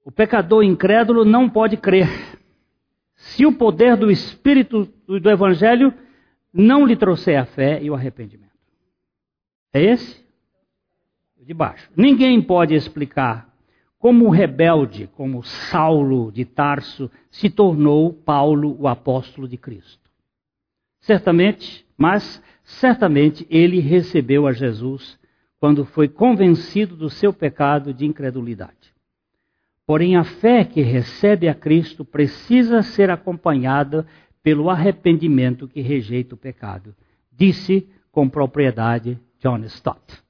[0.05, 2.09] O pecador incrédulo não pode crer.
[3.15, 5.95] Se o poder do Espírito do Evangelho
[6.53, 8.53] não lhe trouxer a fé e o arrependimento.
[9.73, 10.23] É esse?
[11.41, 11.91] De baixo.
[11.97, 13.53] Ninguém pode explicar
[13.99, 20.11] como o rebelde, como Saulo de Tarso, se tornou Paulo, o apóstolo de Cristo.
[21.01, 25.19] Certamente, mas certamente ele recebeu a Jesus
[25.59, 28.84] quando foi convencido do seu pecado de incredulidade.
[29.87, 34.07] Porém, a fé que recebe a Cristo precisa ser acompanhada
[34.43, 36.95] pelo arrependimento que rejeita o pecado.
[37.31, 40.23] Disse com propriedade John Stott.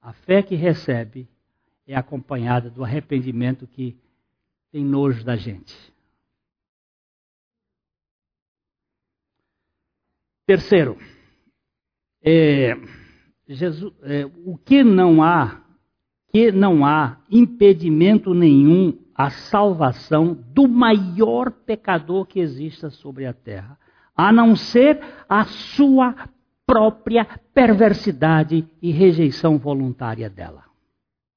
[0.00, 1.28] A fé que recebe
[1.86, 3.98] é acompanhada do arrependimento que
[4.70, 5.74] tem nojo da gente.
[10.46, 10.98] Terceiro,
[12.22, 12.74] é,
[13.46, 15.62] Jesus, é, o que não há,
[16.32, 23.78] que não há impedimento nenhum a salvação do maior pecador que exista sobre a terra,
[24.16, 26.14] a não ser a sua
[26.66, 30.64] própria perversidade e rejeição voluntária dela.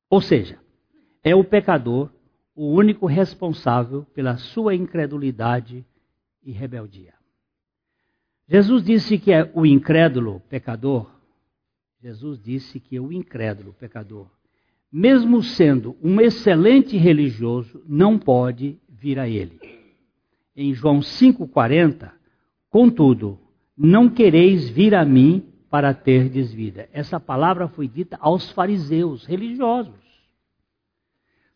[0.09, 0.59] Ou seja,
[1.23, 2.09] é o pecador
[2.55, 5.83] o único responsável pela sua incredulidade
[6.43, 7.15] e rebeldia.
[8.47, 11.09] Jesus disse que é o incrédulo pecador.
[11.99, 14.29] Jesus disse que é o incrédulo pecador
[14.93, 19.59] mesmo sendo um excelente religioso, não pode vir a ele.
[20.55, 22.11] Em João 5,40,
[22.69, 23.39] contudo,
[23.75, 26.87] não quereis vir a mim para terdes vida.
[26.93, 29.95] Essa palavra foi dita aos fariseus religiosos.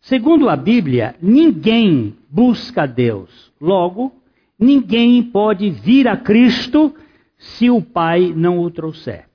[0.02, 3.54] Segundo a Bíblia, ninguém busca Deus.
[3.62, 4.12] Logo,
[4.58, 6.92] ninguém pode vir a Cristo
[7.38, 9.27] se o Pai não o trouxer.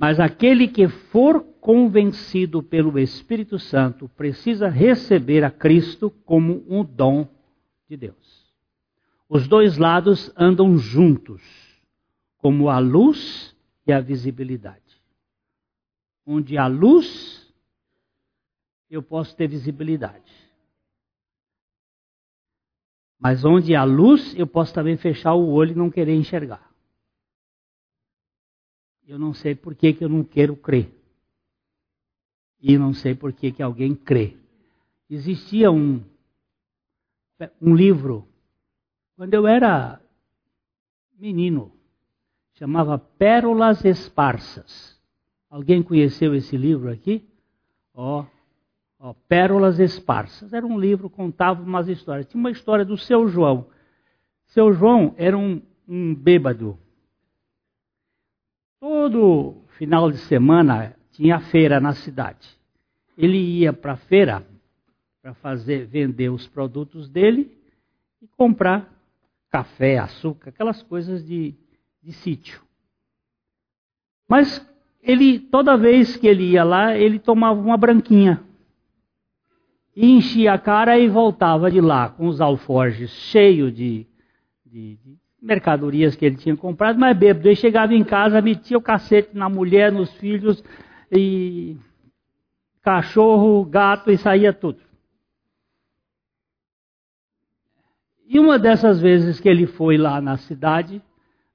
[0.00, 7.28] Mas aquele que for convencido pelo Espírito Santo precisa receber a Cristo como um dom
[7.86, 8.50] de Deus.
[9.28, 11.42] Os dois lados andam juntos,
[12.38, 13.54] como a luz
[13.86, 14.80] e a visibilidade.
[16.24, 17.52] Onde há luz,
[18.88, 20.32] eu posso ter visibilidade.
[23.18, 26.69] Mas onde há luz, eu posso também fechar o olho e não querer enxergar.
[29.10, 30.88] Eu não sei por que, que eu não quero crer.
[32.60, 34.36] E não sei por que, que alguém crê.
[35.10, 36.00] Existia um,
[37.60, 38.24] um livro,
[39.16, 40.00] quando eu era
[41.18, 41.72] menino,
[42.52, 44.96] chamava Pérolas Esparsas.
[45.50, 47.28] Alguém conheceu esse livro aqui?
[47.92, 48.24] Ó,
[48.96, 50.52] ó, Pérolas Esparsas.
[50.52, 52.28] Era um livro, contava umas histórias.
[52.28, 53.66] Tinha uma história do seu João.
[54.46, 56.78] Seu João era um, um bêbado
[58.80, 62.48] Todo final de semana tinha feira na cidade.
[63.16, 64.42] Ele ia para a feira
[65.20, 67.54] para fazer vender os produtos dele
[68.22, 68.90] e comprar
[69.50, 71.54] café, açúcar, aquelas coisas de,
[72.02, 72.62] de sítio.
[74.26, 74.66] Mas
[75.02, 78.42] ele, toda vez que ele ia lá, ele tomava uma branquinha.
[79.94, 84.06] E enchia a cara e voltava de lá com os alforjes cheios de,
[84.64, 87.48] de, de mercadorias que ele tinha comprado, mas bêbado.
[87.48, 90.62] Ele chegava em casa, metia o cacete na mulher, nos filhos,
[91.10, 91.76] e
[92.82, 94.80] cachorro, gato, e saía tudo.
[98.26, 101.02] E uma dessas vezes que ele foi lá na cidade,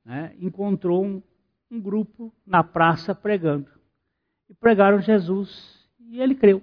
[0.04, 1.22] né, encontrou um,
[1.72, 3.70] um grupo na praça pregando.
[4.50, 6.62] E pregaram Jesus, e ele creu.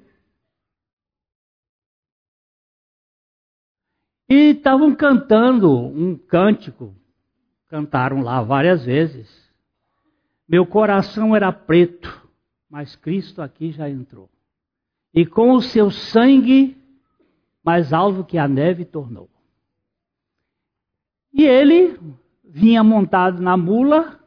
[4.28, 6.94] E estavam cantando um cântico
[7.72, 9.50] Cantaram lá várias vezes.
[10.46, 12.22] Meu coração era preto,
[12.68, 14.28] mas Cristo aqui já entrou.
[15.14, 16.76] e com o seu sangue
[17.64, 19.26] mais alvo que a neve tornou.
[21.32, 21.98] E ele
[22.44, 24.20] vinha montado na mula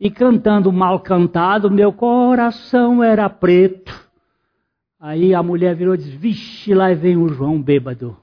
[0.00, 3.94] e cantando mal cantado, meu coração era preto.
[4.98, 8.16] Aí a mulher virou e disse: Vixe, lá vem o João bêbado.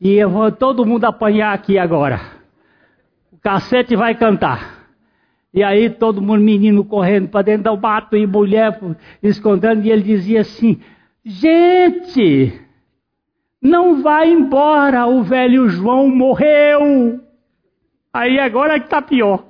[0.00, 2.35] E eu vou todo mundo apanhar aqui agora.
[3.46, 4.88] Cacete vai cantar.
[5.54, 8.76] E aí todo mundo, menino correndo para dentro do mato e mulher
[9.22, 9.86] escondendo.
[9.86, 10.80] E ele dizia assim:
[11.24, 12.60] Gente,
[13.62, 17.20] não vai embora, o velho João morreu.
[18.12, 19.44] Aí agora é que está pior.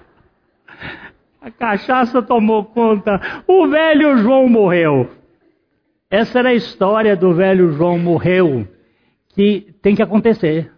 [1.40, 3.42] A cachaça tomou conta.
[3.46, 5.10] O velho João morreu.
[6.10, 8.68] Essa era a história do velho João morreu,
[9.30, 10.73] que tem que acontecer.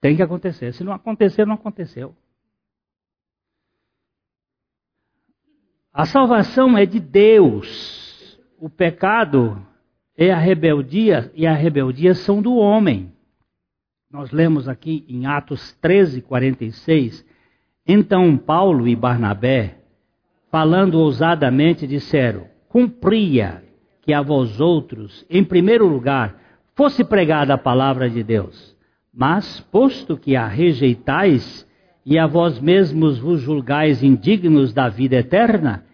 [0.00, 0.72] Tem que acontecer.
[0.72, 2.14] Se não acontecer, não aconteceu.
[5.92, 8.38] A salvação é de Deus.
[8.58, 9.60] O pecado
[10.16, 13.12] é a rebeldia e a rebeldia são do homem.
[14.10, 17.24] Nós lemos aqui em Atos 13, 46
[17.92, 19.78] então Paulo e Barnabé,
[20.48, 23.64] falando ousadamente, disseram: Cumpria
[24.02, 26.40] que a vós outros, em primeiro lugar,
[26.76, 28.69] fosse pregada a palavra de Deus.
[29.12, 31.66] Mas, posto que a rejeitais
[32.04, 35.84] e a vós mesmos vos julgais indignos da vida eterna,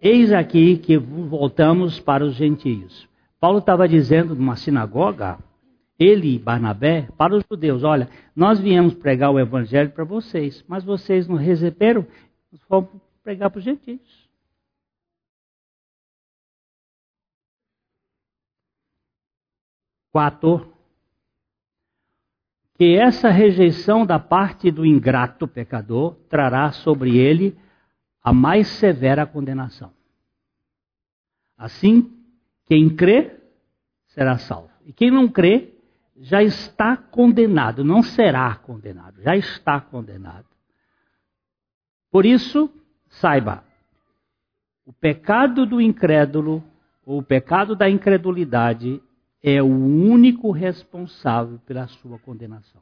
[0.00, 3.08] eis aqui que voltamos para os gentios.
[3.40, 5.38] Paulo estava dizendo numa sinagoga
[5.98, 10.84] ele e Barnabé, para os judeus: olha, nós viemos pregar o evangelho para vocês, mas
[10.84, 12.06] vocês não receberam,
[12.68, 12.90] vamos
[13.22, 14.24] pregar para os gentios.
[20.12, 20.73] Quatro,
[22.74, 27.56] que essa rejeição da parte do ingrato pecador trará sobre ele
[28.22, 29.92] a mais severa condenação.
[31.56, 32.12] Assim,
[32.66, 33.38] quem crê
[34.08, 34.70] será salvo.
[34.84, 35.72] E quem não crê
[36.16, 40.46] já está condenado, não será condenado, já está condenado.
[42.10, 42.70] Por isso,
[43.08, 43.64] saiba,
[44.86, 46.62] o pecado do incrédulo,
[47.04, 49.02] ou o pecado da incredulidade,
[49.46, 52.80] é o único responsável pela sua condenação.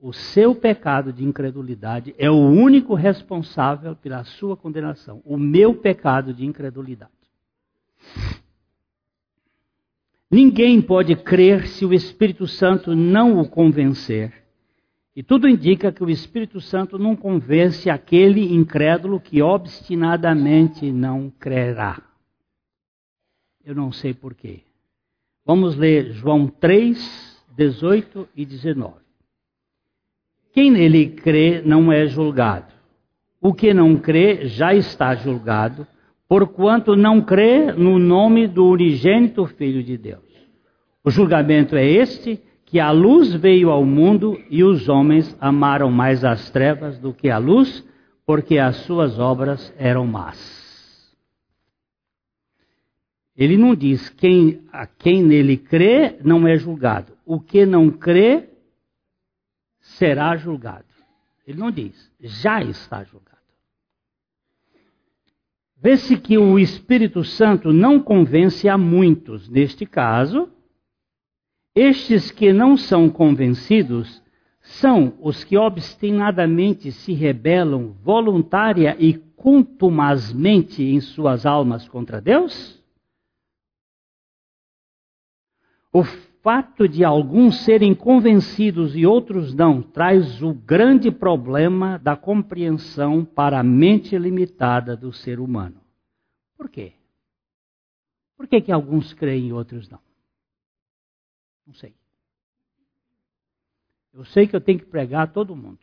[0.00, 5.22] O seu pecado de incredulidade é o único responsável pela sua condenação.
[5.24, 7.12] O meu pecado de incredulidade.
[10.28, 14.47] Ninguém pode crer se o Espírito Santo não o convencer.
[15.18, 22.00] E tudo indica que o Espírito Santo não convence aquele incrédulo que obstinadamente não crerá.
[23.64, 24.60] Eu não sei porquê.
[25.44, 28.94] Vamos ler João 3, 18 e 19.
[30.52, 32.72] Quem nele crê não é julgado.
[33.40, 35.84] O que não crê já está julgado
[36.28, 40.22] porquanto não crê no nome do unigênito Filho de Deus.
[41.02, 46.22] O julgamento é este, que a luz veio ao mundo e os homens amaram mais
[46.22, 47.82] as trevas do que a luz,
[48.26, 51.16] porque as suas obras eram más.
[53.34, 57.14] Ele não diz quem, a quem nele crê não é julgado.
[57.24, 58.50] O que não crê
[59.80, 60.84] será julgado.
[61.46, 63.38] Ele não diz, já está julgado.
[65.80, 69.48] Vê-se que o Espírito Santo não convence a muitos.
[69.48, 70.50] Neste caso,
[71.78, 74.20] estes que não são convencidos
[74.60, 82.82] são os que obstinadamente se rebelam voluntária e contumazmente em suas almas contra Deus?
[85.92, 86.02] O
[86.42, 93.60] fato de alguns serem convencidos e outros não traz o grande problema da compreensão para
[93.60, 95.80] a mente limitada do ser humano.
[96.56, 96.92] Por quê?
[98.36, 100.07] Por que, que alguns creem e outros não?
[101.68, 101.92] Não sei.
[104.14, 105.80] Eu sei que eu tenho que pregar a todo mundo.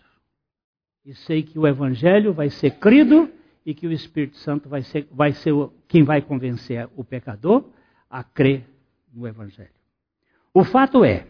[1.06, 3.32] E sei que o Evangelho vai ser crido
[3.64, 5.54] e que o Espírito Santo vai ser, vai ser
[5.88, 7.70] quem vai convencer o pecador
[8.10, 8.68] a crer
[9.14, 9.70] no Evangelho.
[10.52, 11.28] O fato é,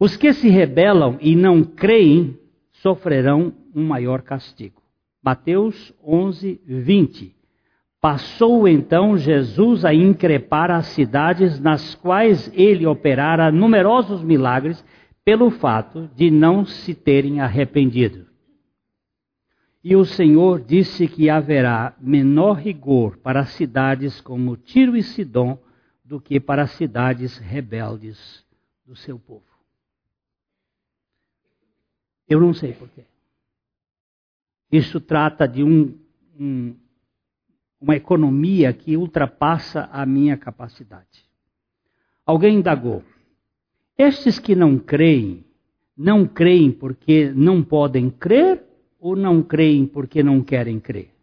[0.00, 2.40] os que se rebelam e não creem
[2.72, 4.82] sofrerão um maior castigo.
[5.22, 7.35] Mateus 11, 20.
[8.06, 14.84] Passou então Jesus a increpar as cidades nas quais ele operara numerosos milagres
[15.24, 18.24] pelo fato de não se terem arrependido.
[19.82, 25.58] E o Senhor disse que haverá menor rigor para cidades como Tiro e Sidom
[26.04, 28.46] do que para cidades rebeldes
[28.86, 29.42] do seu povo.
[32.28, 33.02] Eu não sei porquê.
[34.70, 35.98] Isso trata de um,
[36.38, 36.76] um,
[37.86, 41.24] uma economia que ultrapassa a minha capacidade.
[42.26, 43.04] Alguém indagou:
[43.96, 45.44] estes que não creem,
[45.96, 48.60] não creem porque não podem crer
[48.98, 51.14] ou não creem porque não querem crer?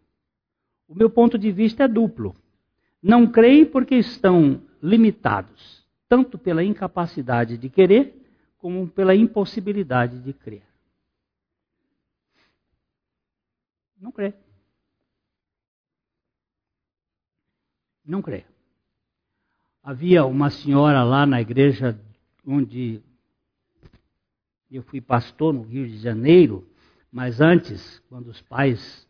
[0.88, 2.34] O meu ponto de vista é duplo.
[3.02, 8.14] Não creem porque estão limitados, tanto pela incapacidade de querer,
[8.56, 10.62] como pela impossibilidade de crer.
[14.00, 14.32] Não crê.
[18.04, 18.44] Não crê.
[19.82, 21.98] Havia uma senhora lá na igreja
[22.46, 23.02] onde
[24.70, 26.66] eu fui pastor no Rio de Janeiro,
[27.10, 29.06] mas antes, quando os pais,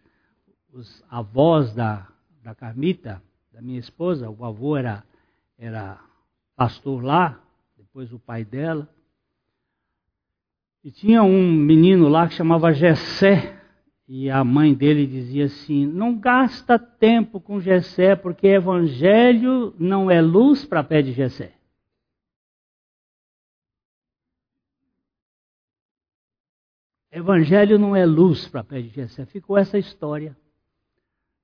[0.73, 2.07] os avós da,
[2.43, 3.23] da Carmita,
[3.53, 5.03] da minha esposa, o avô era,
[5.59, 5.99] era
[6.55, 7.41] pastor lá,
[7.77, 8.89] depois o pai dela.
[10.83, 13.54] E tinha um menino lá que chamava Gessé,
[14.07, 20.21] e a mãe dele dizia assim: não gasta tempo com Gessé, porque evangelho não é
[20.21, 21.55] luz para pé de Gessé.
[27.11, 29.25] Evangelho não é luz para pé de Gessé.
[29.27, 30.37] Ficou essa história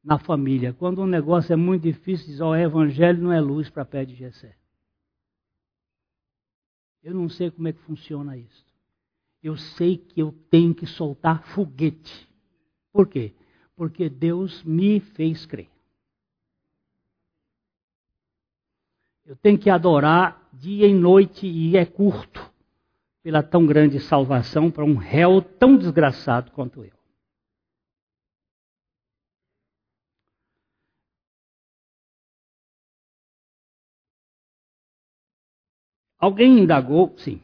[0.02, 0.74] na família.
[0.74, 4.04] Quando um negócio é muito difícil, diz: Ó, oh, evangelho não é luz para pé
[4.04, 4.54] de Gessé.
[7.02, 8.66] Eu não sei como é que funciona isso.
[9.42, 12.29] Eu sei que eu tenho que soltar foguete.
[12.92, 13.32] Por quê?
[13.76, 15.68] Porque Deus me fez crer.
[19.24, 22.50] Eu tenho que adorar dia e noite e é curto
[23.22, 26.92] pela tão grande salvação para um réu tão desgraçado quanto eu.
[36.18, 37.14] Alguém indagou?
[37.16, 37.40] Sim.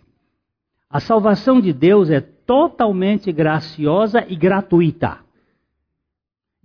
[0.91, 5.26] A salvação de Deus é totalmente graciosa e gratuita.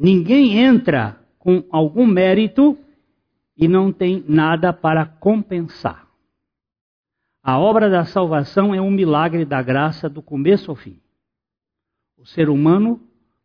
[0.03, 2.75] Ninguém entra com algum mérito
[3.55, 6.07] e não tem nada para compensar.
[7.43, 10.99] A obra da salvação é um milagre da graça do começo ao fim.
[12.17, 12.99] O ser humano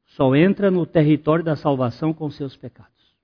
[0.07, 3.15] só entra no território da salvação com seus pecados.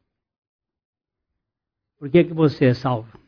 [1.98, 3.18] Por que, que você é salvo?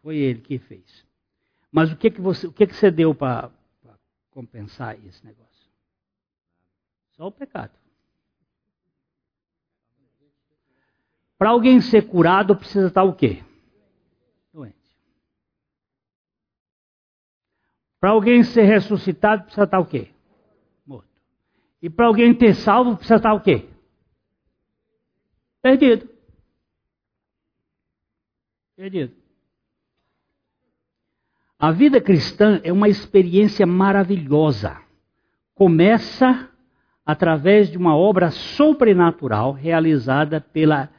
[0.00, 1.04] Foi ele que fez.
[1.72, 3.50] Mas o que, que, você, o que, que você deu para
[4.32, 5.70] compensar esse negócio?
[7.12, 7.72] Só o pecado.
[11.38, 13.44] Para alguém ser curado, precisa estar o quê?
[14.52, 14.76] Doente.
[18.00, 20.10] Para alguém ser ressuscitado, precisa estar o quê?
[20.86, 21.08] Morto.
[21.80, 23.68] E para alguém ter salvo, precisa estar o quê?
[25.60, 26.08] Perdido.
[28.76, 29.21] Perdido.
[31.62, 34.78] A vida cristã é uma experiência maravilhosa.
[35.54, 36.50] Começa
[37.06, 40.90] através de uma obra sobrenatural realizada pela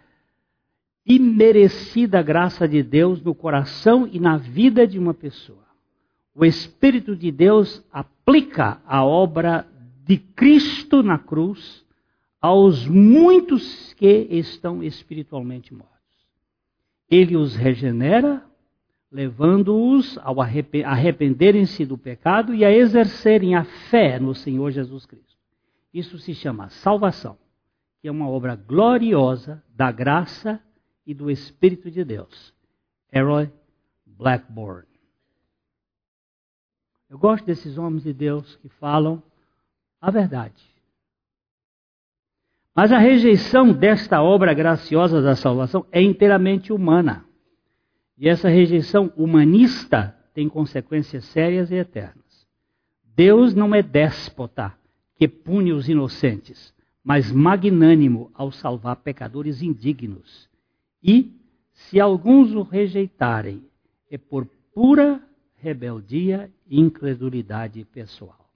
[1.05, 5.65] imerecida graça de Deus no coração e na vida de uma pessoa.
[6.33, 9.67] O Espírito de Deus aplica a obra
[10.05, 11.83] de Cristo na cruz
[12.39, 15.91] aos muitos que estão espiritualmente mortos.
[17.09, 18.41] Ele os regenera,
[19.13, 25.37] levando-os ao arrependerem-se do pecado e a exercerem a fé no Senhor Jesus Cristo.
[25.93, 27.37] Isso se chama salvação,
[28.01, 30.59] que é uma obra gloriosa da graça
[31.05, 32.51] e do Espírito de Deus.
[33.13, 33.53] Herói
[34.03, 34.87] Blackburn.
[37.07, 39.21] Eu gosto desses homens de Deus que falam
[40.01, 40.63] a verdade.
[42.75, 47.23] Mas a rejeição desta obra graciosa da salvação é inteiramente humana.
[48.17, 52.47] E essa rejeição humanista tem consequências sérias e eternas.
[53.15, 54.73] Deus não é déspota
[55.15, 60.49] que pune os inocentes, mas magnânimo ao salvar pecadores indignos.
[61.03, 61.31] E,
[61.73, 63.63] se alguns o rejeitarem,
[64.09, 65.21] é por pura
[65.57, 68.49] rebeldia e incredulidade pessoal.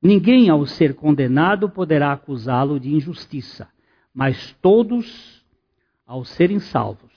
[0.00, 3.68] Ninguém, ao ser condenado, poderá acusá-lo de injustiça,
[4.12, 5.44] mas todos,
[6.06, 7.11] ao serem salvos,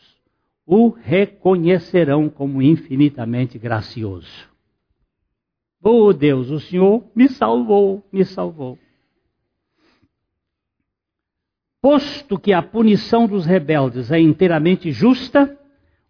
[0.66, 4.50] o reconhecerão como infinitamente gracioso.
[5.82, 8.80] Oh Deus, o Senhor me salvou, me salvou.
[11.80, 15.56] Posto que a punição dos rebeldes é inteiramente justa,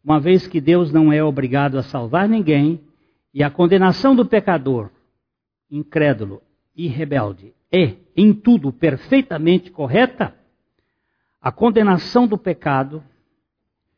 [0.01, 2.79] uma vez que Deus não é obrigado a salvar ninguém,
[3.33, 4.89] e a condenação do pecador,
[5.69, 6.41] incrédulo
[6.73, 10.33] e rebelde, é em tudo perfeitamente correta,
[11.41, 13.03] a condenação do pecado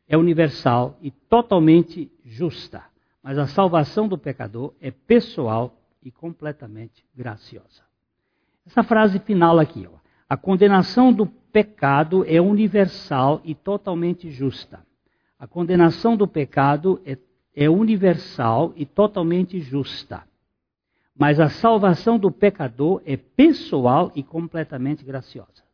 [0.08, 2.82] é universal e totalmente justa,
[3.22, 7.82] mas a salvação do pecador é pessoal e completamente graciosa.
[8.66, 9.98] Essa frase final aqui, ó.
[10.28, 14.80] A condenação do pecado é universal e totalmente justa.
[15.38, 17.16] A condenação do pecado é,
[17.54, 20.22] é universal e totalmente justa.
[21.16, 25.67] Mas a salvação do pecador é pessoal e completamente graciosa.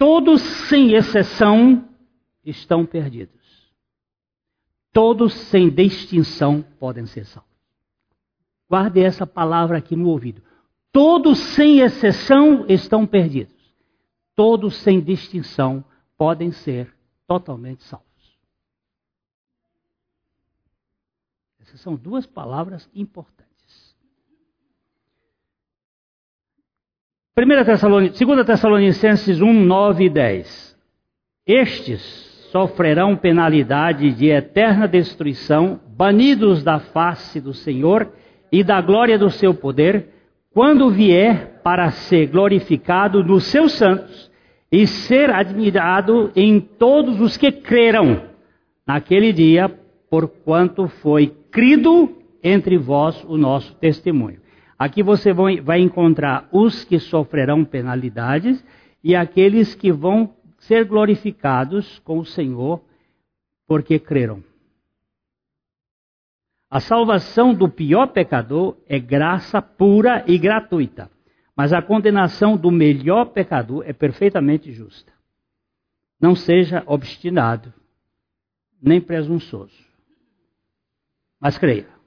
[0.00, 1.86] Todos, sem exceção,
[2.42, 3.70] estão perdidos.
[4.94, 7.50] Todos, sem distinção, podem ser salvos.
[8.66, 10.42] Guarde essa palavra aqui no ouvido.
[10.90, 13.54] Todos, sem exceção, estão perdidos.
[14.34, 15.84] Todos, sem distinção,
[16.16, 16.96] podem ser
[17.26, 18.08] totalmente salvos.
[21.60, 23.39] Essas são duas palavras importantes.
[27.38, 30.76] 1 Tessalonic, 2 Tessalonicenses 1, 9 e 10.
[31.46, 32.00] Estes
[32.50, 38.12] sofrerão penalidade de eterna destruição, banidos da face do Senhor
[38.50, 40.08] e da glória do seu poder,
[40.52, 44.28] quando vier para ser glorificado nos seus santos
[44.70, 48.24] e ser admirado em todos os que creram
[48.84, 49.68] naquele dia,
[50.10, 52.10] porquanto foi crido
[52.42, 54.39] entre vós o nosso testemunho.
[54.80, 58.64] Aqui você vai encontrar os que sofrerão penalidades
[59.04, 62.82] e aqueles que vão ser glorificados com o Senhor
[63.66, 64.42] porque creram.
[66.70, 71.10] A salvação do pior pecador é graça pura e gratuita,
[71.54, 75.12] mas a condenação do melhor pecador é perfeitamente justa.
[76.18, 77.70] Não seja obstinado,
[78.80, 79.78] nem presunçoso,
[81.38, 81.99] mas creia.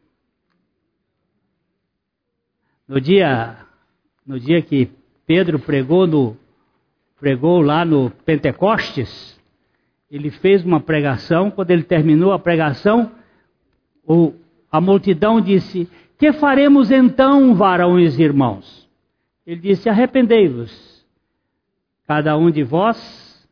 [2.87, 3.57] No dia,
[4.25, 4.89] no dia que
[5.25, 6.37] Pedro pregou, no,
[7.17, 9.39] pregou lá no Pentecostes,
[10.11, 11.49] ele fez uma pregação.
[11.49, 13.11] Quando ele terminou a pregação,
[14.05, 14.33] o,
[14.69, 18.89] a multidão disse: Que faremos então, varões e irmãos?
[19.47, 21.05] Ele disse: Arrependei-vos,
[22.05, 23.47] cada um de vós,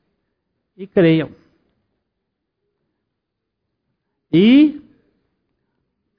[0.75, 1.31] e creiam.
[4.29, 4.81] E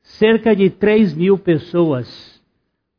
[0.02, 2.31] cerca de 3 mil pessoas